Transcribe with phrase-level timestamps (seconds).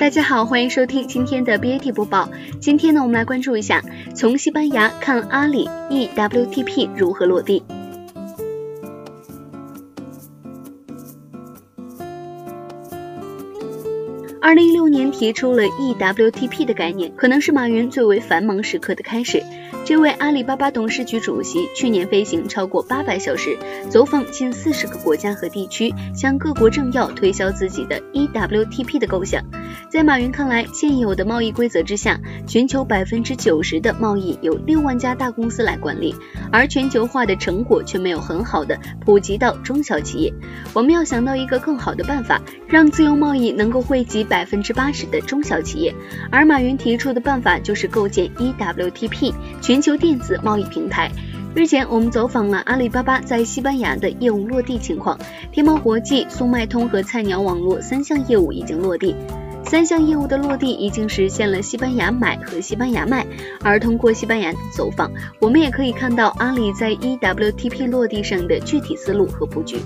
[0.00, 2.26] 大家好，欢迎收听今天的 BAT 播报。
[2.58, 7.62] 今天呢，我们来关注一下，从西班牙看阿里 eWTP 如何落地。
[14.40, 19.42] 二零一六年提出了 eWTP 的概念，可能是马云最为繁忙时刻的开始。
[19.84, 23.58] 这位阿里巴巴董事局主席去年飞行超过八百小时，
[23.90, 29.44] 走访近四十个国家和地区，向各国政要推销自己的 eWTP 的构想。
[29.88, 36.14] 在马云看来，现有的贸易规则之下，全球百分之九十的贸易由六万家大公司来管理，
[36.52, 40.32] 而全球化的成果却没有很好的普及到中小企业。
[40.72, 45.92] 我们要想到一个更好的办法，让自由贸易能够惠及百分之八十的中小企业。
[46.30, 49.80] 而马云提出的办法就是构建 eWTP 全。
[49.80, 51.10] 球电子贸易平台。
[51.54, 55.18] 日前，我们走访了阿里巴巴在西班牙的业务落地情况。
[55.50, 59.16] 天猫国际、速卖通和菜鸟网络三项业务已经落地。
[59.70, 63.24] 三项业务的落地已经实现了西班牙买和西班牙卖，
[63.62, 69.76] 而通过西班牙走访，我们也可以看到阿里在 eWTP 落地上的具体思路和布局。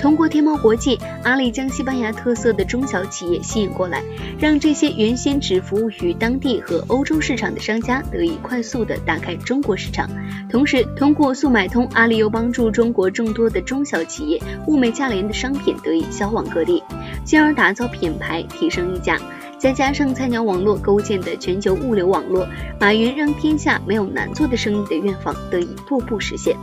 [0.00, 4.02] 通过天猫国际，阿里将西班牙特色的中小企业吸引过来，
[4.38, 10.08] 让这些原先只服务于当地和欧洲市场的商家得以快速的打开中国市场。
[10.48, 16.82] 同时，通过速买通，阿里又帮助中国众多的中小企业物美价廉的商品得以销往各地，
[17.26, 19.20] 进而打造品牌，提升溢价。
[19.58, 22.46] 再加上菜鸟网络构建的全球物流网络，
[22.78, 26.56] 马云让天下没有难做的生意的愿望得以步步实现。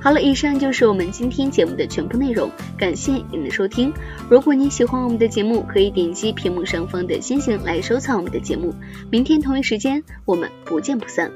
[0.00, 3.92] 好了，以上就是我们今天节目的全部内容，感谢您的收听。
[4.30, 8.72] 如果您喜欢我们的节目，可以点击屏幕上方的星星来收藏我们的节目。
[9.10, 11.30] 明天同一时间，我们不见不散。